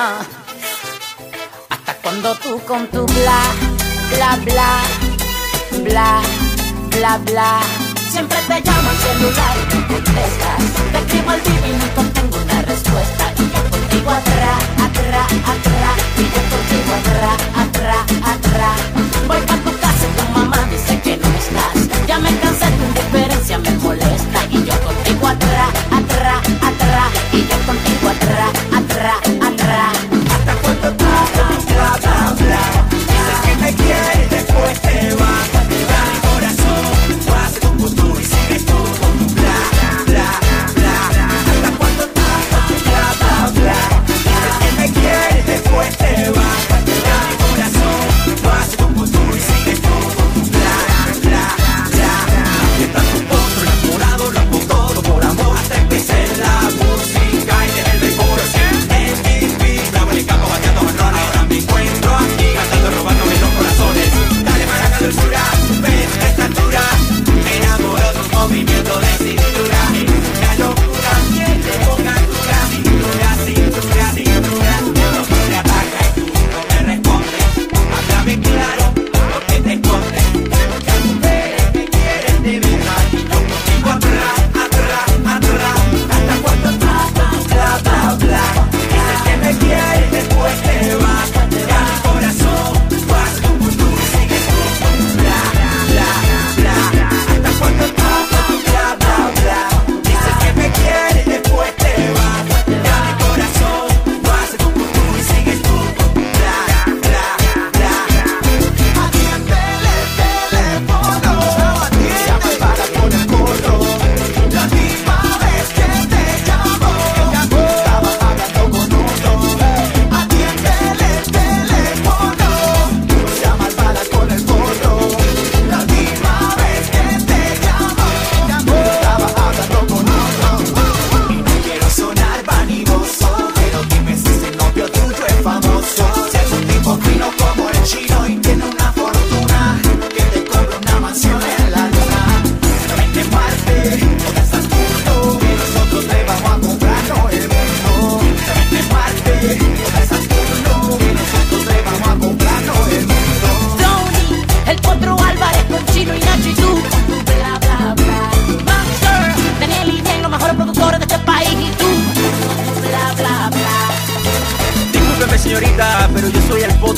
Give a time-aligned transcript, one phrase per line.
[0.00, 0.20] Ah.
[1.70, 3.42] Hasta cuando tú con tu bla,
[4.14, 4.80] bla, bla,
[5.82, 6.20] bla,
[6.90, 7.60] bla, bla.
[8.08, 10.62] Siempre te llaman celular y tú contestas.
[10.92, 11.84] Te escribo el divino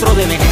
[0.00, 0.49] de mejor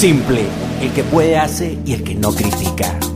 [0.00, 0.46] simple,
[0.80, 3.09] el que puede hace y el que no critica.